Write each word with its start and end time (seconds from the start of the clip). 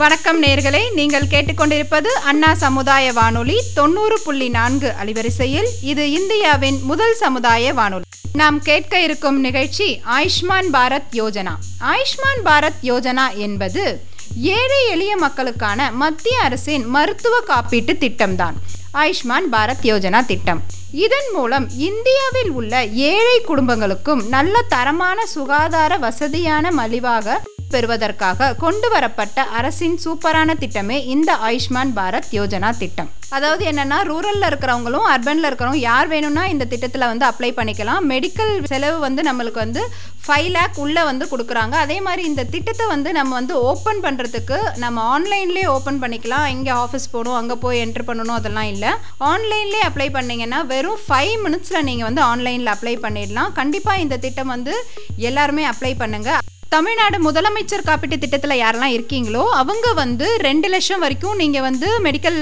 வணக்கம் 0.00 0.42
நேர்களே. 0.42 0.92
நீங்கள் 0.92 1.26
கேட்டுக்கொண்டிருப்பது 1.26 2.06
அண்ணா 2.06 2.54
சமுதாய 2.54 3.12
வானொலி 3.12 3.62
தொண்ணூறு 3.74 4.20
புள்ளி 4.24 4.48
நான்கு 4.48 4.94
அலைவரிசையில். 5.02 5.66
இது 5.82 6.10
இந்தியாவின் 6.10 6.82
முதல் 6.82 7.14
சமுதாய 7.14 7.72
வானொலி. 7.72 8.02
நாம் 8.32 8.60
கேட்க 8.60 9.00
இருக்கும் 9.00 9.40
நிகழ்ச்சி 9.40 10.02
ஆயுஷ்மான் 10.18 10.68
பாரத் 10.72 11.02
யோஜனா. 11.12 11.52
ஆயுஷ்மான் 11.80 12.40
பாரத் 12.44 12.78
யோஜனா 12.82 13.34
என்பது 13.34 14.00
ஏழை 14.40 14.88
எளிய 14.88 15.16
மக்களுக்கான 15.16 15.90
மத்திய 15.90 16.40
அரசின் 16.40 16.84
மருத்துவ 16.84 17.40
காப்பீட்டு 17.46 17.92
திட்டம்தான். 17.98 18.54
ஆயுஷ்மான் 18.94 19.48
பாரத் 19.52 19.82
யோஜனா 19.82 20.26
திட்டம். 20.26 20.62
இதன் 20.92 21.30
மூலம் 21.32 21.68
இந்தியாவில் 21.70 22.50
உள்ள 22.50 22.84
ஏழை 22.84 23.40
குடும்பங்களுக்கும் 23.40 24.28
நல்ல 24.28 24.62
தரமான 24.68 25.26
சுகாதார 25.26 25.96
வசதியான 25.96 26.70
மலிவாக 26.70 27.42
பெறுவதற்காக 27.74 28.50
கொண்டு 28.64 28.90
வரப்பட்ட 28.94 29.46
அரசின் 29.60 29.96
சூப்பரான 30.04 30.58
திட்டமே 30.64 30.98
இந்த 31.14 31.30
ஆயுஷ்மான் 31.48 31.94
பாரத் 31.98 32.30
யோஜனா 32.38 32.70
திட்டம். 32.82 33.10
அதாவது 33.36 33.62
என்னன்னா 33.70 33.98
ரூரல்ல 34.10 34.44
இருக்கிறவங்களும் 34.50 35.08
அர்பன்ல 35.10 35.48
இருக்கிறவங்க 35.48 35.80
யார் 35.90 36.08
வேணும்னா 36.12 36.44
இந்த 36.52 36.64
திட்டத்தில் 36.72 37.10
வந்து 37.10 37.24
அப்ளை 37.28 37.50
பண்ணிக்கலாம். 37.58 38.06
மெடிக்கல் 38.12 38.52
செலவு 38.72 38.98
வந்து 39.04 39.22
நம்மளுக்கு 39.28 39.60
வந்து 39.64 39.82
ஃபைவ் 40.24 40.48
லேக் 40.56 40.80
உள்ளே 40.84 41.02
வந்து 41.10 41.24
கொடுக்குறாங்க. 41.32 41.74
அதே 41.84 41.98
மாதிரி 42.06 42.22
இந்த 42.30 42.42
திட்டத்தை 42.54 42.86
வந்து 42.94 43.10
நம்ம 43.18 43.34
வந்து 43.40 43.54
ஓப்பன் 43.70 44.02
பண்ணுறதுக்கு 44.06 44.58
நம்ம 44.84 45.04
ஆன்லைன்லேயே 45.14 45.68
ஓப்பன் 45.76 46.02
பண்ணிக்கலாம். 46.04 46.46
இங்கே 46.56 46.72
ஆஃபீஸ் 46.84 47.10
போகணும் 47.14 47.38
அங்கே 47.40 47.56
போய் 47.64 47.82
என்ட்ரு 47.84 48.06
பண்ணணும் 48.10 48.38
அதெல்லாம் 48.40 48.70
இல்லை. 48.74 48.92
ஆன்லைன்லேயே 49.32 49.86
அப்ளை 49.88 50.08
பண்ணிங்கன்னா 50.18 50.60
வெறும் 50.74 51.02
ஃபைவ் 51.06 51.34
மினிட்ஸில் 51.46 51.86
நீங்கள் 51.90 52.08
வந்து 52.10 52.24
ஆன்லைனில் 52.30 52.74
அப்ளை 52.76 52.96
பண்ணிடலாம். 53.06 53.52
கண்டிப்பாக 53.60 54.04
இந்த 54.06 54.18
திட்டம் 54.26 54.54
வந்து 54.56 54.74
எல்லாருமே 55.30 55.64
அப்ளை 55.74 55.94
பண்ணுங்கள் 56.04 56.40
தமிழ்நாடு 56.74 57.16
முதலமைச்சர் 57.24 57.82
காப்பீட்டு 57.86 58.16
திட்டத்தில் 58.22 58.60
யாரெல்லாம் 58.60 58.92
இருக்கீங்களோ 58.96 59.40
அவங்க 59.60 59.86
வந்து 60.00 60.26
ரெண்டு 60.46 60.68
லட்சம் 60.72 61.02
வரைக்கும் 61.04 61.38
நீங்கள் 61.40 61.64
வந்து 61.66 61.88
மெடிக்கல் 62.04 62.36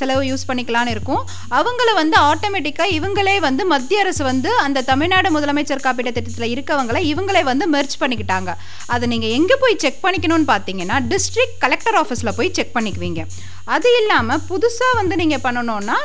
செலவு 0.00 0.22
யூஸ் 0.28 0.46
பண்ணிக்கலான்னு 0.50 0.92
இருக்கும். 0.94 1.22
அவங்கள 1.58 1.88
வந்து 2.00 2.16
ஆட்டோமேட்டிக்காக 2.28 2.94
இவங்களே 2.98 3.34
வந்து 3.46 3.64
மத்திய 3.72 4.04
அரசு 4.04 4.22
வந்து 4.28 4.52
அந்த 4.66 4.84
தமிழ்நாடு 4.90 5.30
முதலமைச்சர் 5.36 5.84
காப்பீட்டு 5.86 6.14
திட்டத்தில் 6.18 6.52
இருக்கவங்கள 6.54 7.00
இவங்களே 7.12 7.42
வந்து 7.50 7.68
மெர்ச் 7.74 7.98
பண்ணிக்கிட்டாங்க. 8.02 8.52
அதை 8.96 9.08
நீங்கள் 9.14 9.34
எங்கே 9.38 9.58
போய் 9.64 9.80
செக் 9.86 10.00
பண்ணிக்கணும்னு 10.06 10.48
பார்த்தீங்கன்னா 10.52 11.00
டிஸ்ட்ரிக்ட் 11.12 11.58
கலெக்டர் 11.66 12.00
ஆஃபீஸில் 12.02 12.34
போய் 12.38 12.54
செக் 12.60 12.74
பண்ணிக்குவீங்க. 12.78 13.24
அது 13.76 13.90
இல்லாமல் 14.02 14.42
புதுசாக 14.52 14.98
வந்து 15.02 15.16
நீங்கள் 15.24 15.44
பண்ணணும்னா 15.48 15.98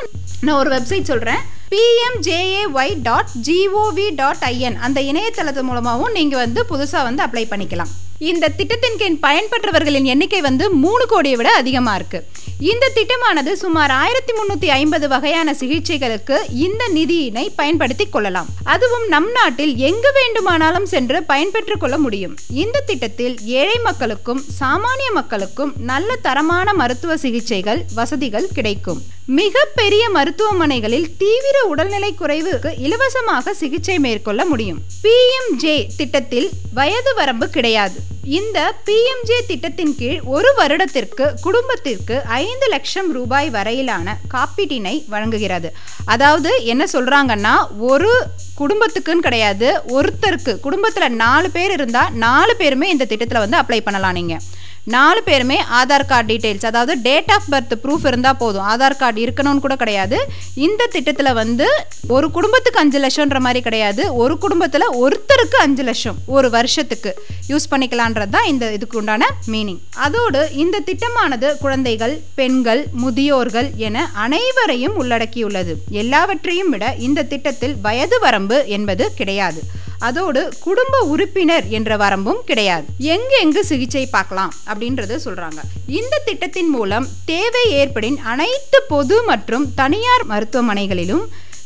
நான் 0.46 0.58
ஒரு 0.60 0.72
வெப்சைட் 0.76 1.10
சொல்கிறேன் 1.14 1.42
PMJAY 1.72 2.94
dot 3.06 3.32
GOV 3.46 4.06
dot 4.20 4.44
IN 4.48 4.78
அந்த 4.86 5.00
இணையதளத்து 5.10 5.62
மூலமாகவும் 5.68 6.16
நீங்கள் 6.18 6.42
வந்து 6.44 6.60
புதுசாக 6.70 7.02
வந்து 7.08 7.22
அப்ளை 7.26 7.44
பண்ணிக்கலாம். 7.52 7.92
இந்த 8.30 8.48
திட்டத்தின் 8.56 8.98
கீழ் 9.00 9.22
பயன்பெற்றவர்களின் 9.26 10.08
எண்ணிக்கை 10.12 10.40
வந்து 10.46 10.64
மூணு 10.84 11.04
கோடியை 11.12 11.36
விட 11.36 11.50
அதிகமாக 11.60 11.98
இருக்குது 12.00 12.48
இந்த 12.70 12.90
திட்டமானது 12.96 13.52
சுமார் 13.52 13.90
ஆயிரத்தி 13.90 14.32
முந்நூற்றி 14.38 14.68
ஐம்பது 14.78 15.06
வகையான 15.12 15.54
சிகிச்சைகளுக்கு 15.60 16.36
இந்த 16.64 16.82
நிதியினை 16.96 17.44
பயன்படுத்தி 17.60 18.06
கொள்ளலாம். 18.08 18.48
அதுவும் 18.64 19.06
நம் 19.08 19.30
நாட்டில் 19.36 19.72
எங்கு 19.88 20.10
வேண்டுமானாலும் 20.18 20.86
சென்று 20.86 21.20
பயன்பெற்று 21.28 21.78
கொள்ள 21.78 21.98
முடியும். 21.98 22.34
இந்த 22.64 22.82
திட்டத்தில் 22.90 23.36
ஏழை 23.60 23.78
மக்களுக்கும் 23.88 24.42
சாமானிய 24.60 25.10
மக்களுக்கும் 25.20 25.72
நல்ல 25.92 26.18
தரமான 26.26 26.74
மருத்துவ 26.82 27.16
சிகிச்சைகள் 27.16 27.82
வசதிகள் 27.94 28.50
கிடைக்கும். 28.58 29.00
மிக 29.26 29.64
பெரிய 29.74 30.10
மருத்துவமனைகளில் 30.10 31.16
தீவிர 31.16 31.64
உடல்நிலை 31.68 32.14
குறைவுக்கு 32.20 32.70
இலவசமாக 32.78 33.54
சிகிச்சை 33.54 33.98
மேற்கொள்ள 33.98 34.44
முடியும். 34.44 34.80
பிஎம்ஜே 35.02 35.86
திட்டத்தில் 35.96 36.50
வயது 36.74 37.14
வரம்பு 37.14 37.48
கிடையாது. 37.48 37.94
இந்த 38.24 38.74
பிஎம்ஜே 38.86 39.46
திட்டத்தின் 39.46 39.96
கீழ் 39.96 40.20
ஒரு 40.24 40.54
வருடத்திற்கு 40.56 41.34
குடும்பத்திற்கு 41.40 42.22
ஐந்து 42.24 42.66
லட்சம் 42.68 43.12
ரூபாய் 43.12 43.50
வரையிலான 43.50 44.16
காப்பீட்டினை 44.34 45.04
வழங்குகிறது. 45.08 45.72
அதாவது 46.04 46.64
என்ன 46.64 46.86
சொல்றாங்கன்னா 46.92 47.54
ஒரு 47.78 48.30
குடும்பத்துக்குன்னு 48.58 49.26
கிடையாது 49.28 49.82
ஒருத்தருக்கு 49.88 50.60
குடும்பத்தில் 50.60 51.16
நாலு 51.16 51.50
பேர் 51.50 51.70
இருந்தால் 51.70 52.12
நாலு 52.12 52.56
பேருமே 52.56 52.88
இந்த 52.88 53.04
திட்டத்தில் 53.04 53.38
வந்து 53.38 53.56
அப்ளை 53.56 53.80
பண்ணலாம் 53.80 54.12
நீங்கள் 54.12 54.42
நாலு 54.84 55.22
பேருமே 55.22 55.62
ஆதார் 55.78 56.06
கார்டு 56.06 56.34
டீட்டெயில்ஸ் 56.34 56.66
அதாவது 56.66 57.00
டேட் 57.02 57.30
ஆஃப் 57.32 57.48
பர்த் 57.50 57.74
ப்ரூஃப் 57.82 58.06
இருந்தால் 58.06 58.36
போதும். 58.36 58.66
ஆதார் 58.68 58.96
கார்டு 58.96 59.24
இருக்கணும்னு 59.26 59.58
கூட 59.58 59.76
கிடையாது. 59.76 60.18
இந்த 60.54 60.86
திட்டத்தில் 60.86 61.32
வந்து 61.32 61.84
ஒரு 62.08 62.30
குடும்பத்துக்கு 62.30 62.80
அஞ்சு 62.80 62.98
லட்சம்ன்ற 63.04 63.38
மாதிரி 63.38 63.60
கிடையாது. 63.60 64.14
ஒரு 64.14 64.38
குடும்பத்தில் 64.38 64.86
ஒருத்தருக்கு 65.02 65.58
அஞ்சு 65.58 65.82
லட்சம் 65.82 66.16
ஒரு 66.26 66.50
வருஷத்துக்கு. 66.50 67.14
யூஸ் 67.48 67.68
பண்ணிக்கலான்றது 67.70 68.28
தான் 68.28 68.46
இந்த 68.46 68.72
இதுக்கு 68.72 68.98
உண்டான 68.98 69.28
மீனிங் 69.46 69.78
அதோடு 69.96 70.50
இந்த 70.52 70.80
திட்டமானது 70.80 71.58
குழந்தைகள் 71.58 72.20
பெண்கள் 72.34 72.86
முதியோர்கள் 73.04 73.70
என 73.76 74.10
அனைவரையும் 74.14 75.02
உள்ளடக்கியுள்ளது. 75.02 75.74
எல்லாவற்றையும் 75.90 76.70
விட 76.70 76.94
இந்த 76.98 77.22
திட்டத்தில் 77.22 77.76
வயது 77.80 78.18
வரம்பு 78.18 78.64
என்பது 78.66 79.14
கிடையாது. 79.14 79.62
அதோடு 80.00 80.42
குடும்ப 80.60 80.98
உறுப்பினர் 81.12 81.68
என்ற 81.68 81.96
வரம்பும் 81.96 82.40
கிடையாது. 82.44 82.84
எங்கு 82.98 83.36
எங்கு 83.40 83.64
சிகிச்சை 83.64 84.06
பார்க்கலாம் 84.06 84.52
அப்படின்றது 84.66 85.16
சொல்றாங்க. 85.24 85.60
இந்த 85.86 86.22
திட்டத்தின் 86.24 86.68
மூலம் 86.68 87.06
தேவை 87.24 87.64
ஏற்படின் 87.72 88.16
அனைத்து 88.32 88.80
பொது 88.88 89.22
மற்றும் 89.22 89.66
தனியார் 89.74 90.26
மருத்துவமனைகளிலும் 90.28 91.24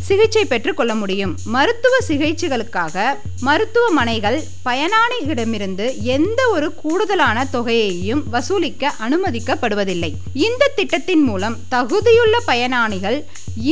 சிகிச்சை 0.08 0.44
பெற்றுக்கொள்ள 0.52 0.92
முடியும். 1.02 1.32
மருத்துவ 1.54 1.94
சிகிச்சைகளுக்காக 2.08 3.04
மருத்துவமனைகள் 3.46 4.38
பயனாளிகளிடமிருந்து 4.66 5.86
எந்த 6.16 6.40
ஒரு 6.56 6.68
கூடுதலான 6.82 7.46
தொகையையும் 7.54 8.24
வசூலிக்க 8.34 8.92
அனுமதிக்கப்படுவதில்லை. 9.06 10.10
இந்த 10.48 10.72
திட்டத்தின் 10.80 11.24
மூலம் 11.30 11.58
தகுதியுள்ள 11.76 12.36
பயனாளிகள் 12.50 13.18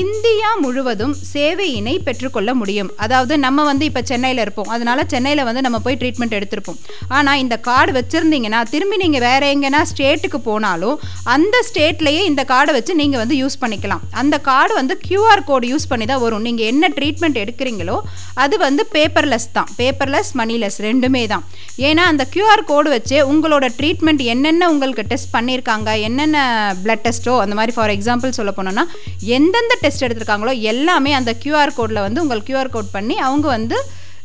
இந்தியா 0.00 0.48
முழுவதும் 0.64 1.14
சேவையினை 1.30 1.94
பெற்றுக்கொள்ள 2.06 2.50
முடியும். 2.58 2.90
அதாவது 3.04 3.34
நம்ம 3.44 3.64
வந்து 3.68 3.84
இப்போ 3.88 4.02
சென்னையில் 4.10 4.42
இருப்போம். 4.42 4.68
அதனால 4.74 5.04
சென்னையில் 5.12 5.46
வந்து 5.48 5.64
நம்ம 5.66 5.78
போய் 5.86 5.98
ட்ரீட்மெண்ட் 6.00 6.36
எடுத்திருப்போம். 6.38 6.78
ஆனால் 7.18 7.40
இந்த 7.44 7.56
கார்டு 7.68 7.92
வச்சுருந்தீங்கன்னா 7.98 8.60
திரும்பி 8.74 8.96
நீங்கள் 9.02 9.24
வேற 9.26 9.42
எங்கன்னா 9.54 9.80
ஸ்டேட்டுக்கு 9.92 10.40
போனாலும் 10.48 11.00
அந்த 11.34 11.64
ஸ்டேட்லேயே 11.70 12.22
இந்த 12.30 12.44
கார்டை 12.52 12.74
வச்சு 12.78 12.94
நீங்கள் 13.02 13.22
வந்து 13.22 13.38
யூஸ் 13.42 13.60
பண்ணிக்கலாம். 13.64 14.04
அந்த 14.22 14.38
கார்டு 14.50 14.74
வந்து 14.80 14.96
கியூஆர் 15.06 15.46
கோடு 15.50 15.72
யூஸ் 15.72 15.90
பண்ணி 15.92 16.08
தான் 16.12 16.21
வரும். 16.24 16.44
நீங்கள் 16.48 16.68
என்ன 16.72 16.90
ட்ரீட்மெண்ட் 16.98 17.38
எடுக்கிறீங்களோ 17.42 17.96
அது 18.44 18.54
வந்து 18.66 18.84
பேப்பர்லெஸ் 18.96 19.48
தான். 19.56 19.70
பேப்பர்லெஸ் 19.80 20.30
மணிலெஸ் 20.40 20.78
ரெண்டுமே 20.88 21.24
தான். 21.34 21.44
ஏன்னா 21.88 22.04
அந்த 22.12 22.26
கியூஆர் 22.34 22.64
கோடு 22.70 22.88
வச்சு 22.96 23.16
உங்களோட 23.32 23.66
ட்ரீட்மெண்ட் 23.78 24.22
என்னென்ன 24.34 24.70
உங்களுக்கு 24.74 25.04
டெஸ்ட் 25.12 25.32
பண்ணியிருக்காங்க 25.36 25.88
என்னென்ன 26.08 26.38
பிளட் 26.84 27.04
டெஸ்ட்டோ 27.06 27.34
அந்த 27.44 27.56
மாதிரி 27.58 27.74
ஃபார் 27.78 27.94
எக்ஸாம்பிள் 27.96 28.36
சொல்ல 28.38 28.52
போனோன்னா 28.58 28.86
எந்தெந்த 29.38 29.74
டெஸ்ட் 29.84 30.06
எடுத்திருக்காங்களோ 30.06 30.54
எல்லாமே 30.72 31.12
அந்த 31.20 31.32
கியூஆர் 31.42 31.76
கோடில் 31.80 32.04
வந்து 32.06 32.22
உங்கள் 32.24 32.44
கியூஆர் 32.48 32.74
கோட் 32.76 32.94
பண்ணி 32.96 33.16
அவங்க 33.28 33.46
வந்து 33.56 33.78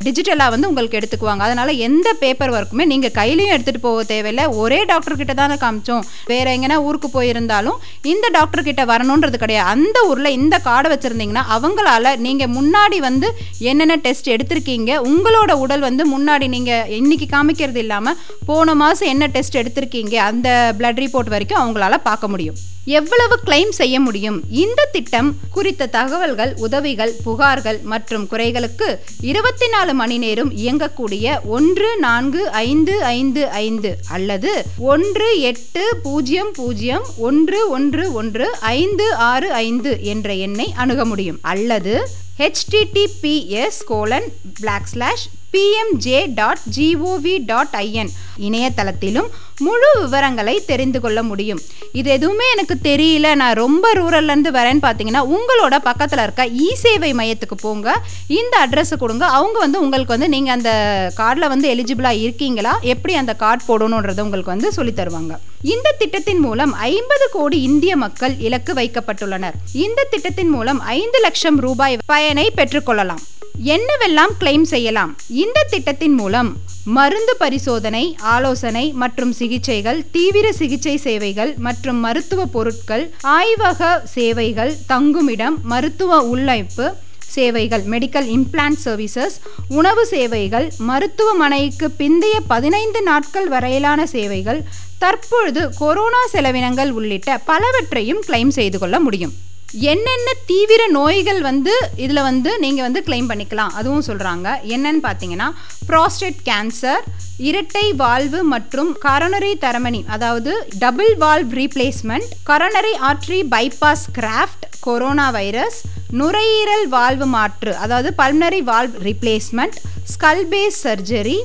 டிஜிட்டலாக 0.05 0.53
வந்து 0.53 0.69
உங்களுக்கு 0.69 0.97
எடுத்துக்குவாங்க. 0.99 1.43
அதனால் 1.47 1.71
எந்த 1.87 2.07
பேப்பர் 2.21 2.53
ஒர்க்குமே 2.57 2.85
நீங்கள் 2.91 3.13
கையிலையும் 3.19 3.53
எடுத்துகிட்டு 3.55 3.83
போக 3.85 4.03
தேவையில்லை. 4.11 4.45
ஒரே 4.61 4.79
டாக்டர்கிட்ட 4.91 5.35
தானே 5.41 5.55
காமிச்சோம். 5.63 6.03
வேறு 6.31 6.53
எங்கன்னா 6.55 6.77
ஊருக்கு 6.87 7.09
போயிருந்தாலும் 7.17 7.79
இந்த 8.11 8.25
டாக்டர்கிட்ட 8.37 8.85
வரணுன்றது 8.91 9.39
கிடையாது. 9.43 9.69
அந்த 9.73 9.97
ஊரில் 10.11 10.35
இந்த 10.39 10.55
கார்டை 10.67 10.91
வச்சுருந்தீங்கன்னா 10.93 11.45
அவங்களால 11.57 12.15
நீங்கள் 12.27 12.53
முன்னாடி 12.57 12.99
வந்து 13.07 13.29
என்னென்ன 13.71 13.99
டெஸ்ட் 14.07 14.31
எடுத்திருக்கீங்க 14.35 14.93
உங்களோட 15.11 15.51
உடல் 15.65 15.85
வந்து 15.89 16.05
முன்னாடி 16.15 16.47
நீங்கள் 16.55 16.89
இன்னைக்கு 17.01 17.29
காமிக்கிறது 17.35 17.81
இல்லாமல் 17.85 18.17
போன 18.49 18.75
மாதம் 18.83 19.11
என்ன 19.15 19.27
டெஸ்ட் 19.35 19.61
எடுத்திருக்கீங்க 19.63 20.15
அந்த 20.29 20.49
பிளட் 20.79 21.03
ரிப்போர்ட் 21.05 21.33
வரைக்கும் 21.35 21.61
அவங்களால 21.63 21.97
பார்க்க 22.09 22.33
முடியும். 22.33 22.59
எவ்வளவு 22.95 23.39
கிளைம் 23.45 23.69
செய்ய 23.69 23.99
முடியும்? 23.99 24.43
இந்த 24.49 24.89
திட்டம் 24.91 25.35
குறித்த 25.51 25.85
தகவல்கள் 25.85 26.53
உதவிகள் 26.55 27.13
புகார்கள் 27.25 27.81
மற்றும் 27.81 28.27
குறைகளுக்கு 28.31 28.87
இருபத்தி 29.21 29.67
நாலு 29.69 29.93
மணி 29.93 30.17
நேரம் 30.17 30.51
இயங்கக்கூடிய 30.51 31.39
ஒன்று 31.45 31.89
நான்கு 31.99 32.49
ஐந்து 32.49 33.03
ஐந்து 33.03 33.49
ஐந்து 33.49 33.97
அல்லது 34.09 34.65
ஒன்று 34.77 35.39
எட்டு 35.39 35.83
பூஜ்ஜியம் 36.03 36.51
பூஜ்ஜியம் 36.53 37.05
ஒன்று 37.17 37.69
ஒன்று 37.69 38.11
ஒன்று 38.11 38.47
ஐந்து 38.59 39.13
ஆறு 39.15 39.51
ஐந்து 39.51 40.03
என்ற 40.03 40.33
எண்ணை 40.33 40.73
அணுக 40.75 41.05
முடியும். 41.05 41.39
அல்லது 41.41 42.07
HTTPS 42.39 43.81
colon 43.85 44.29
black 44.59 44.85
slash 44.85 45.27
PMJ 45.57 46.33
dot 46.39 46.63
GOV 46.75 47.35
dot 47.45 47.75
IN 47.77 48.09
இணையதளத்திலும் 48.47 49.29
முழு 49.59 49.87
விவரங்களை 50.01 50.53
தெரிந்து 50.65 50.99
கொள்ள 51.03 51.23
முடியும். 51.23 51.61
இது 51.91 52.09
எதுவுமே 52.11 52.45
எனக்கு 52.55 52.75
தெரியல. 52.83 53.35
நான் 53.35 53.55
ரொம்ப 53.55 53.93
ரூரல்லேருந்து 53.93 54.51
வரேன்னு 54.57 54.83
பார்த்தீங்கன்னா 54.83 55.21
உங்களோட 55.35 55.75
பக்கத்தில் 55.83 56.19
இருக்க 56.19 56.45
இ 56.45 56.67
சேவை 56.73 57.13
மையத்துக்கு 57.13 57.57
போங்க. 57.61 57.95
இந்த 58.27 58.55
அட்ரஸை 58.65 58.97
கொடுங்க. 58.97 59.25
அவங்க 59.25 59.59
வந்து 59.59 59.79
உங்களுக்கு 59.79 60.15
வந்து 60.15 60.29
நீங்கள் 60.29 60.53
அந்த 60.53 60.71
கார்டில் 61.17 61.47
வந்து 61.47 61.69
எலிஜிபிளாக 61.75 62.21
இருக்கீங்களா? 62.25 62.79
எப்படி 62.81 63.13
அந்த 63.13 63.35
கார்டு 63.35 63.63
போடணுன்றதை 63.69 64.21
உங்களுக்கு 64.27 64.53
வந்து 64.55 64.71
சொல்லி 64.71 64.91
தருவாங்க. 64.91 65.35
இந்த 65.61 65.95
திட்டத்தின் 65.97 66.39
மூலம் 66.39 66.73
ஐம்பது 66.73 67.29
கோடி 67.31 67.61
இந்திய 67.61 67.95
மக்கள் 67.95 68.35
இலக்கு 68.37 68.73
வைக்கப்பட்டுள்ளனர். 68.73 69.57
இந்த 69.73 70.07
திட்டத்தின் 70.09 70.49
மூலம் 70.49 70.79
ஐந்து 70.79 71.19
லட்சம் 71.19 71.59
ரூபாய் 71.59 71.97
பயனை 72.05 72.51
பெற்றுக்கொள்ளலாம் 72.55 73.23
என்னவெல்லாம் 73.65 74.33
கிளைம் 74.39 74.61
செய்யலாம்? 74.61 75.17
இந்த 75.29 75.65
திட்டத்தின் 75.69 76.13
மூலம் 76.13 76.57
மருந்து 76.83 77.35
பரிசோதனை 77.37 78.15
ஆலோசனை 78.17 78.91
மற்றும் 78.91 79.31
சிகிச்சைகள் 79.31 80.03
தீவிர 80.11 80.51
சிகிச்சை 80.51 80.97
சேவைகள் 80.97 81.55
மற்றும் 81.57 81.99
மருத்துவ 81.99 82.45
பொருட்கள் 82.45 83.11
ஆய்வக 83.21 84.01
சேவைகள் 84.03 84.77
தங்குமிடம் 84.87 85.57
மருத்துவ 85.63 86.21
உள்ளமைப்பு 86.23 86.93
சேவைகள் 87.29 87.83
மெடிக்கல் 87.83 88.27
இம்ப்ளான்ட் 88.37 88.81
சர்வீசஸ் 88.85 89.35
உணவு 89.67 90.05
சேவைகள் 90.05 90.71
மருத்துவமனைக்கு 90.77 91.89
பிந்தைய 91.97 92.37
பதினைந்து 92.47 93.01
நாட்கள் 93.01 93.47
வரையிலான 93.47 94.05
சேவைகள் 94.05 94.63
தற்பொழுது 94.99 95.73
கொரோனா 95.77 96.23
செலவினங்கள் 96.33 96.89
உள்ளிட்ட 96.89 97.41
பலவற்றையும் 97.45 98.23
கிளைம் 98.27 98.47
செய்து 98.47 98.79
கொள்ள 98.79 98.99
முடியும். 98.99 99.46
என்னென்ன 99.73 100.33
தீவிர 100.45 100.87
நோய்கள் 100.87 101.41
வந்து 101.41 101.71
இதில் 101.95 102.21
வந்து 102.21 102.59
நீங்கள் 102.59 102.83
வந்து 102.83 103.01
கிளைம் 103.01 103.29
பண்ணிக்கலாம்? 103.31 103.73
அதுவும் 103.73 104.05
சொல்கிறாங்க 104.07 104.47
என்னன்னு 104.63 105.01
பார்த்தீங்கன்னா 105.03 105.47
ப்ராஸ்டேட் 105.87 106.39
கேன்சர் 106.45 107.03
இரட்டை 107.37 107.93
வால்வு 107.95 108.43
மற்றும் 108.43 108.95
கரோனரி 109.05 109.53
தரமணி 109.59 110.05
அதாவது 110.07 110.67
double 110.79 111.15
valve 111.17 111.51
replacement 111.53 112.31
coronary 112.45 112.93
artery 113.01 113.43
bypass 113.49 114.05
graft 114.13 114.65
corona 114.79 115.31
virus 115.31 115.77
நுரையீரல் 116.11 116.87
வால்வு 116.87 117.25
மாற்று 117.25 117.75
அதாவது 117.75 118.13
pulmonary 118.13 118.61
valve 118.61 118.95
replacement 119.03 119.77
skull base 120.05 120.81
surgery 120.83 121.37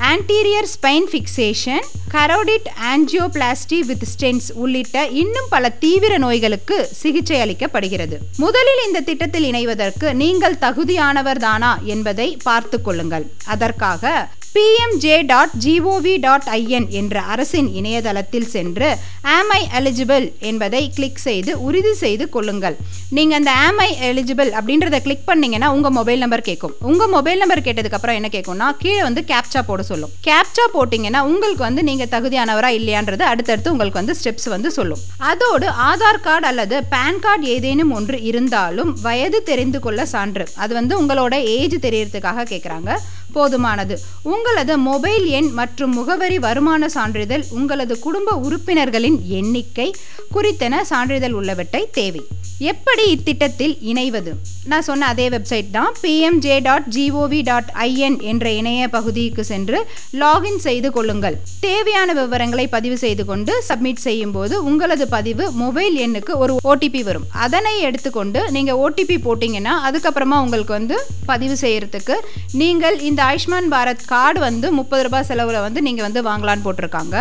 anterior 0.00 0.66
spine 0.74 1.06
fixation 1.12 1.84
carotid 2.10 2.66
angioplasty 2.94 3.78
with 3.78 4.02
stents 4.14 4.48
உள்ளிட்ட 4.54 5.06
இன்னும் 5.06 5.46
பல 5.48 5.68
தீவிர 5.68 6.18
நோய்களுக்கு 6.18 6.88
சிகிச்சை 6.92 7.40
அளிக்கப்படுகிறது. 7.40 8.16
முதலில் 8.36 8.84
இந்த 8.86 9.00
திட்டத்தில் 9.00 9.52
இணைவதற்கு 9.52 10.12
நீங்கள் 10.12 10.54
தகுதியானவர் 10.54 11.36
தானா 11.36 11.80
என்பதை 11.84 12.38
பார்த்து 12.42 12.82
கொள்ளுங்கள். 12.82 13.30
அதற்காக 13.44 14.28
PMJ 14.56 15.16
dot 15.30 15.54
GOV 15.62 16.12
dot 16.24 16.46
IN 16.58 16.86
என்ற 16.98 17.22
அரசின் 17.32 17.66
இணையதளத்தில் 17.78 18.46
சென்று 18.52 18.88
ஆம் 19.32 19.50
ஐ 19.56 19.58
எலிஜிபிள் 19.78 20.26
என்பதை 20.50 20.80
கிளிக் 20.96 21.20
செய்து 21.24 21.52
உறுதி 21.66 21.92
செய்து 22.02 22.24
கொள்ளுங்கள். 22.34 22.76
நீங்கள் 23.16 23.38
அந்த 23.38 23.50
ஆம் 23.64 23.80
ஐ 23.86 23.88
எலிஜிபிள் 24.10 24.50
அப்படின்றத 24.58 25.00
கிளிக் 25.06 25.26
பண்ணீங்கன்னா 25.30 25.68
உங்கள் 25.76 25.94
மொபைல் 25.98 26.22
நம்பர் 26.24 26.44
கேட்கும். 26.48 26.74
உங்கள் 26.90 27.10
மொபைல் 27.16 27.40
நம்பர் 27.42 27.62
கேட்டதுக்கப்புறம் 27.66 28.18
என்ன 28.20 28.30
கேட்கும்னா 28.36 28.68
கீழே 28.82 29.02
வந்து 29.08 29.24
கேப்சா 29.32 29.62
போட 29.66 29.84
சொல்லும். 29.90 30.14
கேப்சா 30.28 30.64
போட்டிங்கன்னா 30.76 31.22
உங்களுக்கு 31.30 31.62
வந்து 31.68 31.84
நீங்கள் 31.90 32.10
தகுதியானவரா 32.14 32.70
இல்லையான்றது 32.78 33.26
அடுத்தடுத்து 33.32 33.74
உங்களுக்கு 33.74 34.00
வந்து 34.02 34.16
ஸ்டெப்ஸ் 34.20 34.48
வந்து 34.54 34.72
சொல்லும். 34.78 35.02
அதோடு 35.32 35.68
ஆதார் 35.90 36.22
கார்டு 36.28 36.48
அல்லது 36.52 36.78
பேன் 36.94 37.22
கார்டு 37.26 37.52
ஏதேனும் 37.56 37.94
ஒன்று 37.98 38.18
இருந்தாலும் 38.30 38.94
வயது 39.08 39.40
தெரிந்து 39.52 39.80
கொள்ள 39.88 40.06
சான்று. 40.14 40.46
அது 40.64 40.74
வந்து 40.80 40.96
உங்களோட 41.02 41.34
ஏஜ் 41.58 41.78
தெரியறதுக்காக 41.86 42.48
கேட்குறாங்க 42.54 42.90
போதுமானது 43.36 43.96
உங்களது 44.34 44.76
மொபைல் 44.88 45.26
எண் 45.38 45.50
மற்றும் 45.60 45.94
முகவரி 45.98 46.38
வருமான 46.46 46.88
சான்றிதழ் 46.96 47.44
உங்களது 47.58 47.96
குடும்ப 48.06 48.34
உறுப்பினர்களின் 48.46 49.20
எண்ணிக்கை 49.40 49.88
குறித்தன 50.34 50.82
சான்றிதழ் 50.92 51.36
உள்ளவற்றை 51.40 51.82
தேவை. 51.98 52.22
எப்படி 52.70 53.04
இத்திட்டத்தில் 53.14 53.74
இணைவது? 53.90 54.30
நான் 54.70 54.84
சொன்ன 54.86 55.08
அதே 55.12 55.24
வெப்சைட் 55.32 55.68
தான் 55.74 55.92
PMJ 56.02 56.54
dot 56.66 56.86
GOV 56.94 57.40
dot 57.48 57.68
IN 57.86 58.16
என்ற 58.30 58.46
இணைய 58.60 58.88
பகுதிக்கு 58.94 59.42
சென்று 59.50 59.78
லாகின் 60.20 60.58
செய்து 60.66 60.88
கொள்ளுங்கள். 60.96 61.36
தேவையான 61.66 62.12
விவரங்களை 62.12 62.66
பதிவு 62.76 62.96
செய்து 63.02 63.24
கொண்டு 63.30 63.52
சப்மிட் 63.68 64.02
செய்யும் 64.06 64.32
போது 64.36 64.54
உங்களது 64.70 65.06
பதிவு 65.16 65.44
மொபைல் 65.62 65.98
எண்ணுக்கு 66.06 66.34
ஒரு 66.44 66.54
ஓடிபி 66.70 67.02
வரும். 67.08 67.26
அதனை 67.46 67.74
எடுத்துக்கொண்டு 67.88 68.42
நீங்கள் 68.56 68.80
ஓடிபி 68.84 69.18
போட்டிங்கன்னா 69.26 69.74
அதுக்கப்புறமா 69.88 70.38
உங்களுக்கு 70.46 70.74
வந்து 70.78 70.98
பதிவு 71.32 71.56
செய்யறதுக்கு 71.64 72.16
நீங்கள் 72.62 72.98
இந்த 73.10 73.22
ஆயுஷ்மான் 73.26 73.70
பாரத் 73.74 74.04
கார்டு 74.12 74.38
வந்து 74.46 74.66
முப்பது 74.78 75.02
ரூபாய் 75.06 75.26
செலவில் 75.30 75.64
வந்து 75.66 75.80
நீங்கள் 75.86 76.06
வந்து 76.06 76.20
வாங்கலான்னு 76.28 76.64
போட்டிருக்காங்க. 76.66 77.16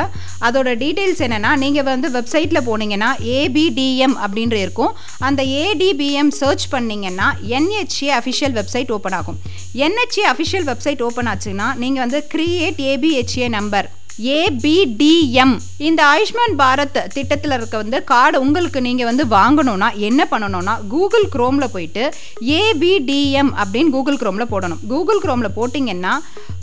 அதோட 0.47 0.69
டீட்டெயில்ஸ் 0.83 1.23
என்னென்னா 1.27 1.51
நீங்கள் 1.63 1.87
வந்து 1.91 2.09
வெப்சைட்டில் 2.17 2.65
போனீங்கன்னா 2.69 3.11
ஏபிடிஎம் 3.37 4.15
அப்படின்ற 4.25 4.57
இருக்கும். 4.65 4.93
அந்த 5.29 5.43
ஏடிபிஎம் 5.63 6.31
சர்ச் 6.41 6.67
பண்ணிங்கன்னா 6.75 7.29
என்ஹெச்ஏ 7.57 8.09
அஃபிஷியல் 8.19 8.57
வெப்சைட் 8.59 8.93
ஓப்பன் 8.97 9.17
ஆகும். 9.19 9.39
என்ஹெச்ஏ 9.85 10.25
அஃபிஷியல் 10.33 10.67
வெப்சைட் 10.71 11.03
ஓப்பன் 11.09 11.29
ஆச்சுன்னா 11.33 11.69
நீங்கள் 11.83 12.03
வந்து 12.05 12.21
கிரியேட் 12.33 12.81
ஏபிஹெச்ஏ 12.91 13.47
நம்பர் 13.57 13.89
ஏபிடிஎம் 14.19 15.59
இந்த 15.77 16.01
ஆயுஷ்மான் 16.05 16.55
பாரத் 16.57 17.07
திட்டத்தில் 17.13 17.51
இருக்க 17.51 17.77
வந்து 17.77 18.03
கார்டு 18.03 18.41
உங்களுக்கு 18.41 18.81
நீங்கள் 18.81 19.05
வந்து 19.05 19.25
வாங்கணும்னா 19.25 19.95
என்ன 19.95 20.27
பண்ணணும்னா 20.31 20.87
கூகுள் 20.87 21.27
க்ரோமில் 21.35 21.71
போயிட்டு 21.71 22.13
ஏபிடிஎம் 22.41 23.51
அப்படின்னு 23.63 23.89
கூகுள் 23.89 24.17
க்ரோமில் 24.17 24.51
போடணும். 24.51 24.81
கூகுள் 24.87 25.21
க்ரோமில் 25.21 25.55
போட்டிங்கன்னா 25.55 26.13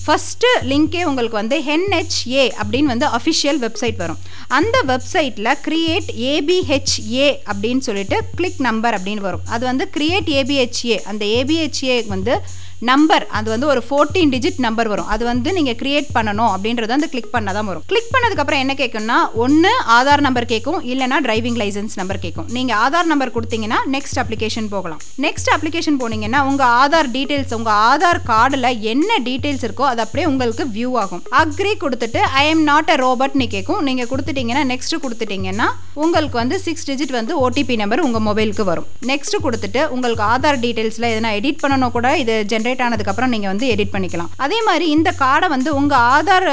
ஃபஸ்ட்டு 0.06 0.49
லிங்கே 0.62 1.02
உங்களுக்கு 1.04 1.37
வந்து 1.37 1.58
ஹென்ஹெச்ஏ 1.66 2.44
அப்படின்னு 2.62 2.93
வந்து 2.93 3.06
அஃபிஷியல் 3.06 3.60
வெப்சைட் 3.64 3.96
வரும். 3.96 4.19
அந்த 4.48 4.82
வெப்சைட்டில் 4.87 5.52
க்ரியேட் 5.66 6.08
ஏபிஹெச்ஏ 6.32 7.28
அப்படின்னு 7.52 7.78
சொல்லிட்டு 7.78 8.19
கிளிக் 8.34 8.60
நம்பர் 8.69 9.00
அப்படின்னு 9.00 9.26
வரும். 9.28 9.44
அது 9.48 9.64
வந்து 9.66 9.90
க்ரியேட் 9.96 10.31
ஏபிஹெச்ஏ 10.40 11.00
அந்த 11.02 11.25
ஏபிஹெச்ஏ 11.25 12.06
வந்து 12.06 12.43
நம்பர் 12.90 13.25
அது 13.38 13.49
வந்து 13.52 13.67
ஒரு 13.73 13.81
ஃபோர்டீன் 13.87 14.31
டிஜிட் 14.34 14.61
நம்பர் 14.64 14.88
வரும். 14.93 15.08
அது 15.14 15.23
வந்து 15.31 15.50
நீங்கள் 15.56 15.76
கிரியேட் 15.81 16.08
பண்ணணும் 16.17 16.50
அப்படின்றத 16.55 16.90
வந்து 16.94 17.08
கிளிக் 17.12 17.32
பண்ணால் 17.34 17.56
தான் 17.58 17.69
வரும். 17.70 17.84
கிளிக் 17.90 18.11
பண்ணதுக்கப்புறம் 18.14 18.62
என்ன 18.64 18.75
கேட்கும்னா 18.81 19.19
ஒன்று 19.44 19.73
ஆதார் 19.96 20.23
நம்பர் 20.26 20.49
கேட்கும் 20.52 20.81
இல்லைனா 20.93 21.19
டிரைவிங் 21.26 21.58
லைசன்ஸ் 21.62 21.94
நம்பர் 22.00 22.20
கேட்கும் 22.25 22.49
நீங்கள் 22.56 22.79
ஆதார் 22.84 23.11
நம்பர் 23.12 23.32
கொடுத்தீங்கன்னா 23.37 23.79
நெக்ஸ்ட் 23.94 24.19
அப்ளிகேஷன் 24.23 24.69
போகலாம். 24.75 25.00
நெக்ஸ்ட் 25.26 25.50
அப்ளிகேஷன் 25.56 25.99
போனீங்கன்னா 26.02 26.40
உங்கள் 26.50 26.73
ஆதார் 26.82 27.11
டீட்டெயில்ஸ் 27.17 27.55
உங்கள் 27.58 27.79
ஆதார் 27.90 28.20
கார்டில் 28.31 28.70
என்ன 28.93 29.11
டீட்டெயில்ஸ் 29.29 29.64
இருக்கோ 29.69 29.87
அது 29.93 30.02
அப்படியே 30.06 30.26
உங்களுக்கு 30.32 30.67
வியூ 30.76 30.90
ஆகும். 31.05 31.23
அக்ரி 31.43 31.75
கொடுத்துட்டு 31.84 32.23
ஐ 32.43 32.44
எம் 32.55 32.64
நாட் 32.70 32.93
அ 32.94 32.99
ரோபோட்னு 33.05 33.49
கேட்கும் 33.55 33.81
நீங்கள் 33.90 34.11
கொடுத்துட்டீங்கன்னா 34.14 34.64
நெக்ஸ்ட் 34.73 34.96
கொடுத்துட்டீங்கன்னா 35.06 35.69
உங்களுக்கு 36.02 36.37
வந்து 36.43 36.58
சிக்ஸ் 36.67 36.87
டிஜிட் 36.90 37.17
வந்து 37.20 37.32
ஓடிபி 37.44 37.76
நம்பர் 37.82 38.05
உங்கள் 38.08 38.26
மொபைலுக்கு 38.29 38.67
வரும். 38.73 38.88
நெக்ஸ்ட் 39.12 39.38
கொடுத்துட்டு 39.46 39.81
உங்களுக்கு 39.94 40.26
ஆதார் 40.32 40.61
டீட்டெயில்ஸில் 40.67 41.11
எதனா 41.12 41.32
எடிட் 41.38 41.62
பண்ணணும் 41.64 41.96
கூட 41.96 42.08
இது 42.25 42.34
ஜென்ரேட் 42.52 42.70
ஆனதுக்கப்புறம் 42.80 43.32
நீங்கள் 43.34 43.50
வந்து 43.52 43.66
எடிட் 43.74 43.92
பண்ணிக்கலாம். 43.94 44.30
அதே 44.36 44.58
மாதிரி 44.69 44.86
இந்த 44.96 45.14
கார்டை 45.22 45.48
வந்து 45.48 45.74
உங்கள் 45.80 46.04
ஆதார் 46.14 46.48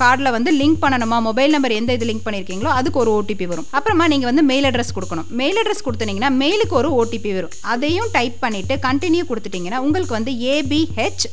கார்டில் 0.00 0.34
வந்து 0.36 0.50
லிங்க் 0.60 0.80
பண்ணணுமா? 0.84 1.18
மொபைல் 1.28 1.54
நம்பர் 1.54 1.76
எந்த 1.80 1.92
இது 1.98 2.08
லிங்க் 2.10 2.26
பண்ணியிருக்கீங்களோ 2.26 2.72
அதுக்கு 2.78 3.00
ஒரு 3.04 3.12
ஓடிபி 3.18 3.46
வரும். 3.52 3.68
அப்புறமா 3.70 4.06
நீங்கள் 4.14 4.30
வந்து 4.30 4.42
மெயில் 4.50 4.68
அட்ரஸ் 4.70 4.96
கொடுக்கணும். 4.98 5.28
மெயில் 5.42 5.60
அட்ரஸ் 5.62 5.86
கொடுத்தீங்கன்னா 5.86 6.32
மெயிலுக்கு 6.42 6.76
ஒரு 6.80 6.90
ஓடிபி 7.00 7.32
வரும். 7.38 7.54
அதையும் 7.74 8.10
டைப் 8.18 8.38
பண்ணிவிட்டு 8.44 8.76
கண்டினியூ 8.88 9.24
கொடுத்துட்டிங்கன்னா 9.30 9.80
உங்களுக்கு 9.86 10.18
வந்து 10.18 10.34
ஏபிஹெச் 10.56 11.26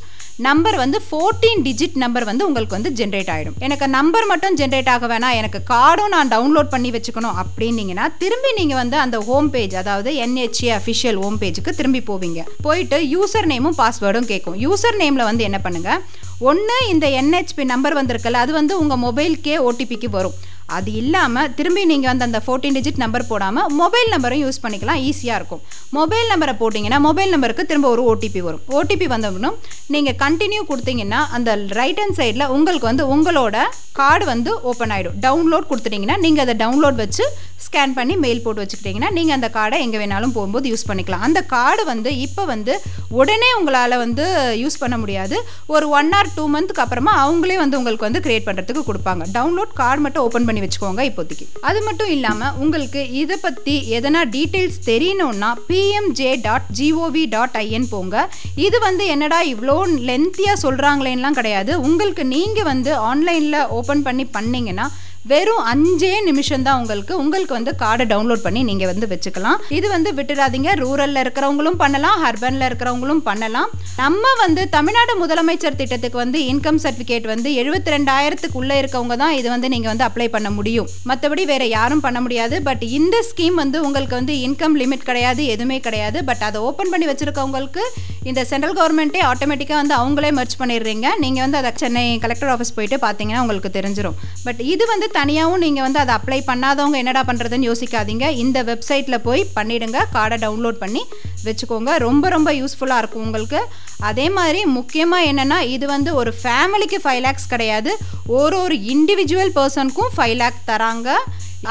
நம்பர் 0.48 0.76
வந்து 0.82 0.98
ஃபோர்டீன் 1.06 1.62
டிஜிட் 1.66 1.96
நம்பர் 2.04 2.26
வந்து 2.30 2.46
உங்களுக்கு 2.48 2.76
வந்து 2.78 2.92
ஜென்ரேட் 3.00 3.32
ஆகிடும் 3.34 3.58
எனக்கு 3.66 3.86
நம்பர் 3.96 4.28
மட்டும் 4.32 4.56
ஜென்ரேட் 4.60 4.92
ஆக 4.94 5.08
வேணாம். 5.12 5.36
எனக்கு 5.40 5.60
கார்டும் 5.72 6.14
நான் 6.16 6.32
டவுன்லோட் 6.34 6.72
பண்ணி 6.74 6.90
வச்சுக்கணும் 6.96 7.40
அப்படின்னீங்கன்னா 7.42 8.06
திரும்பி 8.22 8.52
நீங்கள் 8.60 8.80
வந்து 8.82 8.98
அந்த 9.06 9.20
ஹோம் 9.30 9.50
பேஜ் 9.56 9.76
அதாவது 9.82 10.12
என்ஹெச்ஏ 10.26 10.70
அஃபிஷியல் 10.78 11.20
ஹோம் 11.24 11.40
பேஜுக்கு 11.42 11.74
திரும்பி 11.80 12.04
போவீங்க. 12.12 12.44
போயிட்டு 12.68 13.00
யூசர் 13.16 13.50
நேமும் 13.54 13.78
பாஸ்வேர்டும் 13.82 14.30
கேட்கும் 14.32 14.58
யூசர் 14.66 15.00
நேமில் 15.04 15.30
வந்து 15.32 15.48
என்ன 15.50 15.60
பண்ணுங்கள் 15.66 16.04
ஒன்று 16.50 16.76
இந்த 16.94 17.06
என்ஹெச்பி 17.22 17.64
நம்பர் 17.74 17.98
வந்திருக்கல 18.00 18.42
அது 18.46 18.54
வந்து 18.60 18.74
உங்கள் 18.84 19.02
மொபைலுக்கே 19.06 19.58
ஓடிபிக்கு 19.70 20.10
வரும். 20.18 20.38
அது 20.78 20.90
இல்லாமல் 21.02 21.50
திரும்பி 21.58 21.84
நீங்கள் 21.92 22.12
வந்து 22.12 22.26
அந்த 22.28 22.40
ஃபோர்டீன் 22.46 22.76
டிஜிட் 22.78 23.02
நம்பர் 23.04 23.26
போடாமல் 23.32 23.68
மொபைல் 23.82 24.10
நம்பரும் 24.14 24.42
யூஸ் 24.44 24.62
பண்ணிக்கலாம் 24.64 25.02
ஈஸியாக 25.10 25.40
இருக்கும். 25.40 25.62
மொபைல் 25.98 26.30
நம்பரை 26.34 26.54
போட்டிங்கன்னா 26.62 27.00
மொபைல் 27.08 27.34
நம்பருக்கு 27.36 27.66
திரும்ப 27.72 27.90
ஒரு 27.96 28.04
ஓடிபி 28.12 28.42
வரும். 28.48 28.64
ஓடிபி 28.78 29.08
வந்தோம்னா 29.16 29.52
நீங்கள் 29.96 30.18
கண்டினியூ 30.24 30.64
கொடுத்தீங்கன்னா 30.72 31.22
அந்த 31.38 31.56
ரைட் 31.80 32.02
ஹேண்ட் 32.04 32.18
சைடில் 32.20 32.52
உங்களுக்கு 32.56 32.90
வந்து 32.92 33.06
உங்களோட 33.16 33.58
கார்டு 34.00 34.26
வந்து 34.34 34.52
ஓப்பன் 34.72 34.92
ஆகிடும் 34.96 35.16
டவுன்லோட் 35.26 35.70
கொடுத்துட்டிங்கன்னா 35.70 36.18
நீங்கள் 36.26 36.44
அதை 36.46 36.56
டவுன்லோட் 36.64 37.00
வச்சு 37.04 37.24
ஸ்கேன் 37.66 37.96
பண்ணி 37.98 38.14
மெயில் 38.24 38.42
போட்டு 38.44 38.64
வச்சுக்கிட்டிங்கன்னா 38.64 39.10
நீங்கள் 39.18 39.38
அந்த 39.38 39.48
கார்டை 39.58 39.78
எங்கே 39.86 40.00
வேணாலும் 40.02 40.34
போகும்போது 40.38 40.70
யூஸ் 40.72 40.86
பண்ணிக்கலாம். 40.90 41.24
அந்த 41.28 41.40
கார்டு 41.54 41.84
வந்து 41.92 42.12
இப்போ 42.26 42.44
வந்து 42.54 42.74
உடனே 43.20 43.50
உங்களால் 43.60 43.96
வந்து 44.04 44.26
யூஸ் 44.64 44.80
பண்ண 44.84 44.96
முடியாது. 45.04 45.38
ஒரு 45.76 45.86
ஒன் 46.00 46.12
ஆர் 46.20 46.32
டூ 46.38 46.46
மந்த்துக்கு 46.56 46.84
அப்புறமா 46.86 47.14
அவங்களே 47.24 47.58
வந்து 47.64 47.78
உங்களுக்கு 47.80 48.08
வந்து 48.08 48.24
கிரியேட் 48.26 48.48
பண்ணுறதுக்கு 48.48 48.84
கொடுப்பாங்க. 48.90 49.24
டவுன்லோட் 49.38 49.74
கார்டு 49.82 50.04
மட்டும் 50.06 50.26
ஓப்பன் 50.28 50.48
பண்ணி 50.50 50.64
வச்சுக்கோங்க 50.66 51.04
இப்போதைக்கு. 51.10 51.48
அது 51.70 51.82
மட்டும் 51.88 52.12
இல்லாமல் 52.16 52.56
உங்களுக்கு 52.64 53.04
இதை 53.22 53.38
பற்றி 53.46 53.76
எதனா 54.00 54.24
டீட்டெயில்ஸ் 54.38 54.80
தெரியணும்னா 54.92 55.52
PMJ 55.70 56.32
dot 56.48 56.70
GOV 56.80 57.26
dot 57.36 57.58
IN 57.64 57.90
போங்க. 57.94 58.26
இது 58.68 58.80
வந்து 58.88 59.06
என்னடா 59.16 59.42
இவ்வளோ 59.54 59.78
லென்த்தியாக 60.10 60.64
சொல்கிறாங்களேன்லாம் 60.66 61.38
கிடையாது. 61.42 61.72
உங்களுக்கு 61.90 62.26
நீங்கள் 62.36 62.70
வந்து 62.72 62.92
ஆன்லைனில் 63.12 63.62
ஓப்பன் 63.80 64.04
பண்ணி 64.08 64.26
பண்ணீங்கன்னா 64.38 64.88
வெறும் 65.32 65.64
அஞ்சே 65.72 66.12
நிமிஷம் 66.28 66.64
தான் 66.66 66.78
உங்களுக்கு 66.82 67.14
உங்களுக்கு 67.22 67.54
வந்து 67.58 67.72
கார்டை 67.82 68.06
டவுன்லோட் 68.12 68.44
பண்ணி 68.46 68.62
நீங்கள் 68.70 68.90
வந்து 68.92 69.08
வச்சுக்கலாம். 69.12 69.58
இது 69.78 69.88
வந்து 69.94 70.10
விட்டுடாதீங்க 70.18 70.70
ரூரலில் 70.82 71.22
இருக்கிறவங்களும் 71.24 71.78
பண்ணலாம் 71.82 72.18
ஹர்பனில் 72.24 72.66
இருக்கிறவங்களும் 72.68 73.22
பண்ணலாம். 73.28 73.70
நம்ம 74.02 74.32
வந்து 74.44 74.62
தமிழ்நாடு 74.76 75.14
முதலமைச்சர் 75.22 75.78
திட்டத்துக்கு 75.82 76.20
வந்து 76.24 76.40
இன்கம் 76.52 76.80
சர்டிஃபிகேட் 76.84 77.28
வந்து 77.34 77.52
எழுபத்தி 77.62 77.94
ரெண்டாயிரத்துக்குள்ளே 77.96 78.78
இருக்கவங்க 78.82 79.18
தான் 79.24 79.36
இது 79.40 79.48
வந்து 79.56 79.70
நீங்கள் 79.74 79.92
வந்து 79.94 80.08
அப்ளை 80.08 80.28
பண்ண 80.36 80.52
முடியும். 80.58 80.88
மற்றபடி 81.12 81.46
வேறு 81.52 81.68
யாரும் 81.78 82.04
பண்ண 82.08 82.22
முடியாது. 82.28 82.58
பட் 82.70 82.86
இந்த 83.00 83.18
ஸ்கீம் 83.30 83.60
வந்து 83.64 83.80
உங்களுக்கு 83.88 84.18
வந்து 84.20 84.36
இன்கம் 84.48 84.78
லிமிட் 84.84 85.08
கிடையாது 85.10 85.44
எதுவுமே 85.56 85.80
கிடையாது. 85.90 86.22
பட் 86.32 86.46
அதை 86.50 86.62
ஓப்பன் 86.70 86.94
பண்ணி 86.94 87.08
வச்சுருக்கவங்களுக்கு 87.12 87.86
இந்த 88.30 88.42
சென்ட்ரல் 88.50 88.76
கவர்மெண்ட்டே 88.80 89.22
ஆட்டோமேட்டிக்காக 89.32 89.80
வந்து 89.82 89.96
அவங்களே 90.00 90.30
மர்ச் 90.38 90.56
பண்ணிடுறீங்க. 90.62 91.08
நீங்கள் 91.24 91.44
வந்து 91.46 91.60
அதை 91.60 91.72
சென்னை 91.82 92.04
கலெக்டர் 92.24 92.52
ஆஃபீஸ் 92.54 92.74
போயிட்டு 92.78 92.98
பார்த்தீங்கன்னா 93.06 93.42
உங்களுக்கு 93.44 93.72
தெரிஞ்சிடும் 93.78 94.18
பட் 94.46 94.62
இது 94.74 94.86
வந்து 94.92 95.10
தனியாகவும் 95.20 95.64
நீங்கள் 95.66 95.86
வந்து 95.88 96.02
அதை 96.04 96.14
அப்ளை 96.20 96.40
பண்ணாதவங்க 96.52 96.98
என்னடா 97.04 97.24
பண்ணுறதுன்னு 97.30 97.70
யோசிக்காதீங்க. 97.72 98.28
இந்த 98.44 98.64
வெப்சைட்டில் 98.72 99.24
போய் 99.28 99.44
பண்ணிடுங்க. 99.58 100.00
கார்டை 100.16 100.40
டவுன்லோட் 100.46 100.80
பண்ணி 100.84 101.04
வச்சுக்கோங்க. 101.48 101.92
ரொம்ப 102.08 102.30
ரொம்ப 102.36 102.50
யூஸ்ஃபுல்லாக 102.62 103.02
இருக்கும் 103.04 103.26
உங்களுக்கு. 103.28 103.62
அதே 104.10 104.26
மாதிரி 104.38 104.60
முக்கியமாக 104.78 105.28
என்னென்னா 105.32 105.60
இது 105.76 105.86
வந்து 105.96 106.10
ஒரு 106.22 106.34
ஃபேமிலிக்கு 106.42 106.98
ஃபைவ் 107.04 107.22
லேக்ஸ் 107.26 107.52
கிடையாது. 107.54 107.94
ஒரு 108.40 108.58
ஒரு 108.66 108.76
இண்டிவிஜுவல் 108.94 109.54
பர்சனுக்கும் 109.60 110.12
ஃபைவ் 110.18 110.36
லேக் 110.42 110.60
தராங்க. 110.72 111.10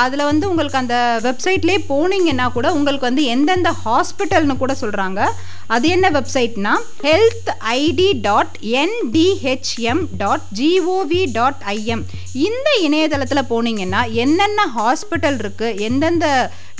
அதில் 0.04 0.28
வந்து 0.28 0.48
உங்களுக்கு 0.48 0.80
அந்த 0.80 0.96
வெப்சைட்லேயே 1.26 1.78
போனீங்கன்னா 1.90 2.46
கூட 2.56 2.66
உங்களுக்கு 2.78 3.08
வந்து 3.08 3.22
எந்தெந்த 3.34 3.70
ஹாஸ்பிட்டல்னு 3.84 4.56
கூட 4.62 4.72
சொல்கிறாங்க 4.80 5.20
அது 5.74 5.86
என்ன 5.94 6.06
வெப்சைட்னா 6.10 6.72
health 7.06 7.50
ID 7.80 8.08
dot 8.26 8.54
NDHM 8.82 10.02
dot 10.22 10.46
GOV 10.60 11.22
dot 11.36 11.62
IM 11.74 12.04
இந்த 12.46 12.68
இணையதளத்தில் 12.86 13.48
போனீங்கன்னா 13.50 14.00
என்னென்ன 14.24 14.66
ஹாஸ்பிட்டல் 14.78 15.38
இருக்குது 15.42 15.80
எந்தெந்த 15.88 16.26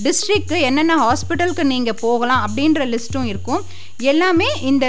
டிஸ்ட்ரிக்க்கு 0.07 0.57
என்னென்ன 0.69 0.97
ஹாஸ்பிட்டலுக்கு 1.05 1.65
நீங்கள் 1.75 2.01
போகலாம் 2.05 2.43
அப்படின்ற 2.47 2.83
லிஸ்ட்டும் 2.95 3.29
இருக்கும். 3.33 3.63
எல்லாமே 4.13 4.49
இந்த 4.71 4.87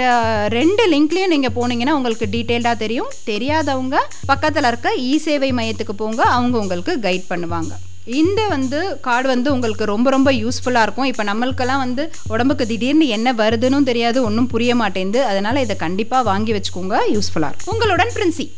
ரெண்டு 0.58 0.82
லிங்க்லேயும் 0.92 1.34
நீங்கள் 1.34 1.56
போனீங்கன்னா 1.58 1.96
உங்களுக்கு 1.98 2.26
டீட்டெயில்டாக 2.34 2.82
தெரியும். 2.84 3.12
தெரியாதவங்க 3.30 3.96
பக்கத்தில் 4.32 4.68
இருக்க 4.70 4.94
இ 5.10 5.12
சேவை 5.26 5.52
மையத்துக்கு 5.60 5.96
போங்க 6.02 6.22
அவங்க 6.36 6.56
உங்களுக்கு 6.64 6.94
கைட் 7.06 7.30
பண்ணுவாங்க. 7.32 7.72
இந்த 8.06 8.46
வந்து 8.48 8.98
கார்டு 9.00 9.28
வந்து 9.28 9.52
உங்களுக்கு 9.52 9.84
ரொம்ப 9.84 10.10
ரொம்ப 10.10 10.32
யூஸ்ஃபுல்லாக 10.32 10.82
இருக்கும். 10.82 11.04
இப்போ 11.04 11.24
நம்மளுக்கெல்லாம் 11.24 11.82
வந்து 11.84 12.12
உடம்புக்கு 12.28 12.66
திடீர்னு 12.66 13.06
என்ன 13.06 13.32
வருதுன்னு 13.32 13.82
தெரியாது 13.82 14.24
ஒன்றும் 14.24 14.46
புரிய 14.46 14.74
மாட்டேங்குது. 14.74 15.24
அதனால் 15.24 15.56
இதை 15.56 15.76
கண்டிப்பாக 15.76 16.22
வாங்கி 16.22 16.52
வச்சுக்கோங்க 16.52 16.96
யூஸ்ஃபுல்லாக 17.14 17.52
இருக்கும். 17.52 17.74
உங்களுடன் 17.74 18.12
பிரின்சி. 18.14 18.50